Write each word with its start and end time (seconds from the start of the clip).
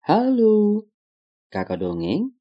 Halo, 0.00 0.88
kakak 1.52 1.84
dongeng 1.84 2.32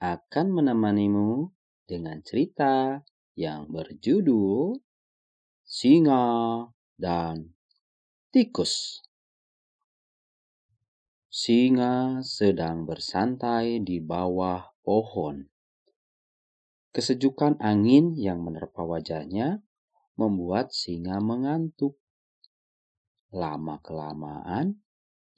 akan 0.00 0.46
menemanimu 0.56 1.52
dengan 1.84 2.24
cerita 2.24 3.04
yang 3.36 3.68
berjudul 3.68 4.80
Singa 5.68 6.64
dan 6.96 7.52
Tikus. 8.32 9.04
Singa 11.28 12.24
sedang 12.24 12.88
bersantai 12.88 13.84
di 13.84 14.00
bawah 14.00 14.72
pohon. 14.80 15.44
Kesejukan 16.96 17.60
angin 17.60 18.16
yang 18.16 18.40
menerpa 18.40 18.80
wajahnya 18.80 19.60
membuat 20.16 20.72
singa 20.72 21.20
mengantuk. 21.20 22.00
Lama-kelamaan, 23.28 24.87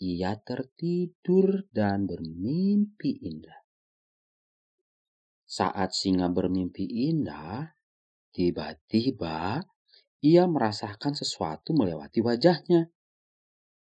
ia 0.01 0.32
tertidur 0.41 1.69
dan 1.69 2.09
bermimpi 2.09 3.20
indah. 3.20 3.61
Saat 5.45 5.92
singa 5.92 6.33
bermimpi 6.33 6.88
indah, 7.12 7.77
tiba-tiba 8.33 9.61
ia 10.25 10.45
merasakan 10.48 11.12
sesuatu 11.12 11.77
melewati 11.77 12.25
wajahnya. 12.25 12.89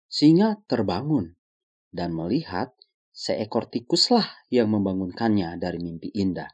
Singa 0.08 0.64
terbangun 0.72 1.36
dan 1.92 2.16
melihat 2.16 2.72
seekor 3.12 3.68
tikuslah 3.68 4.24
yang 4.48 4.72
membangunkannya 4.72 5.60
dari 5.60 5.84
mimpi 5.84 6.08
indah. 6.16 6.48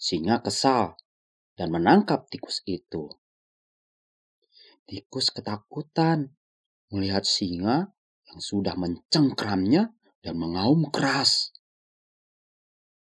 Singa 0.00 0.40
kesal 0.40 0.96
dan 1.58 1.68
menangkap 1.68 2.28
tikus 2.32 2.64
itu. 2.64 3.12
Tikus 4.86 5.34
ketakutan 5.34 6.32
melihat 6.94 7.26
singa 7.26 7.95
yang 8.30 8.40
sudah 8.42 8.74
mencengkramnya 8.74 9.94
dan 10.22 10.34
mengaum 10.36 10.90
keras. 10.90 11.54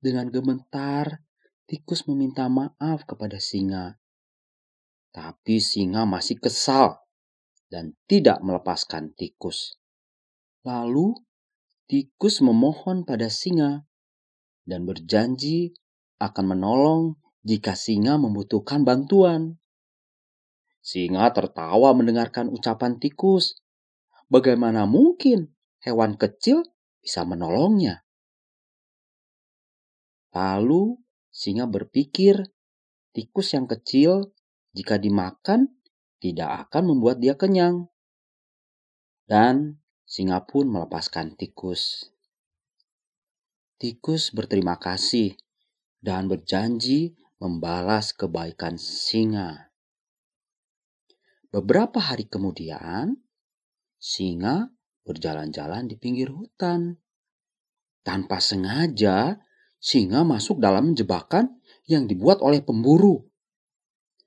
Dengan 0.02 0.33
gemetar, 0.33 1.22
tikus 1.69 2.09
meminta 2.09 2.50
maaf 2.50 3.05
kepada 3.05 3.38
singa. 3.38 4.02
Tapi 5.13 5.61
singa 5.61 6.09
masih 6.09 6.41
kesal 6.41 7.02
dan 7.69 7.94
tidak 8.09 8.41
melepaskan 8.41 9.13
tikus. 9.13 9.78
Lalu, 10.66 11.13
tikus 11.85 12.41
memohon 12.41 13.06
pada 13.06 13.30
singa 13.30 13.85
dan 14.66 14.85
berjanji 14.89 15.73
akan 16.17 16.45
menolong 16.58 17.02
jika 17.41 17.73
singa 17.73 18.17
membutuhkan 18.17 18.85
bantuan. 18.85 19.58
Singa 20.81 21.30
tertawa 21.33 21.94
mendengarkan 21.94 22.50
ucapan 22.50 22.97
tikus. 22.97 23.61
Bagaimana 24.32 24.88
mungkin 24.88 25.52
hewan 25.84 26.16
kecil 26.16 26.64
bisa 27.04 27.28
menolongnya? 27.28 28.08
Lalu 30.32 30.96
singa 31.28 31.68
berpikir, 31.68 32.40
tikus 33.12 33.52
yang 33.52 33.68
kecil 33.68 34.32
jika 34.72 34.96
dimakan 34.96 35.76
tidak 36.24 36.48
akan 36.68 36.96
membuat 36.96 37.20
dia 37.20 37.36
kenyang. 37.36 37.92
Dan 39.28 39.84
singa 40.08 40.48
pun 40.48 40.72
melepaskan 40.72 41.36
tikus. 41.36 42.08
Tikus 43.76 44.32
berterima 44.32 44.80
kasih 44.80 45.36
dan 46.00 46.32
berjanji 46.32 47.20
membalas 47.36 48.16
kebaikan 48.16 48.80
singa. 48.80 49.76
Beberapa 51.52 52.00
hari 52.00 52.32
kemudian, 52.32 53.20
singa 54.02 54.73
berjalan-jalan 55.05 55.85
di 55.85 55.95
pinggir 55.95 56.33
hutan. 56.33 56.97
Tanpa 58.02 58.41
sengaja, 58.41 59.38
singa 59.77 60.25
masuk 60.25 60.57
dalam 60.57 60.97
jebakan 60.97 61.61
yang 61.85 62.09
dibuat 62.09 62.41
oleh 62.41 62.66
pemburu. 62.66 63.22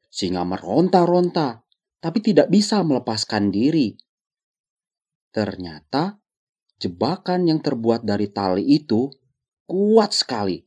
Singa 0.07 0.47
meronta-ronta, 0.47 1.67
tapi 1.99 2.23
tidak 2.23 2.47
bisa 2.55 2.87
melepaskan 2.87 3.51
diri. 3.51 3.99
Ternyata, 5.35 6.23
jebakan 6.79 7.51
yang 7.51 7.59
terbuat 7.59 8.07
dari 8.07 8.31
tali 8.31 8.79
itu 8.79 9.11
kuat 9.67 10.15
sekali. 10.15 10.63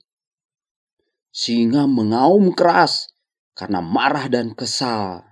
Singa 1.31 1.87
mengaum 1.87 2.51
keras 2.51 3.15
karena 3.55 3.79
marah 3.79 4.27
dan 4.27 4.51
kesal. 4.51 5.26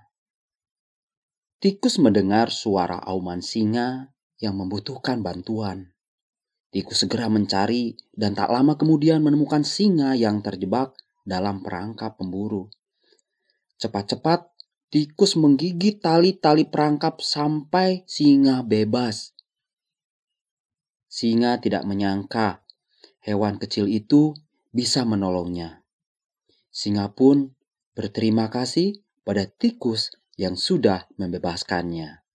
Tikus 1.66 1.98
mendengar 1.98 2.54
suara 2.54 2.94
auman 3.02 3.42
singa 3.42 4.14
yang 4.38 4.54
membutuhkan 4.54 5.18
bantuan. 5.18 5.90
Tikus 6.70 7.02
segera 7.02 7.26
mencari 7.26 7.98
dan 8.14 8.38
tak 8.38 8.54
lama 8.54 8.78
kemudian 8.78 9.18
menemukan 9.18 9.66
singa 9.66 10.14
yang 10.14 10.46
terjebak 10.46 10.94
dalam 11.26 11.66
perangkap 11.66 12.14
pemburu. 12.14 12.70
Cepat-cepat 13.82 14.46
tikus 14.94 15.34
menggigit 15.34 15.98
tali-tali 15.98 16.70
perangkap 16.70 17.18
sampai 17.18 18.06
singa 18.06 18.62
bebas. 18.62 19.34
Singa 21.10 21.58
tidak 21.58 21.82
menyangka 21.82 22.62
hewan 23.26 23.58
kecil 23.58 23.90
itu 23.90 24.38
bisa 24.70 25.02
menolongnya. 25.02 25.82
Singa 26.70 27.10
pun 27.10 27.58
berterima 27.98 28.54
kasih 28.54 29.02
pada 29.26 29.50
tikus 29.50 30.14
yang 30.36 30.54
sudah 30.54 31.08
membebaskannya. 31.16 32.25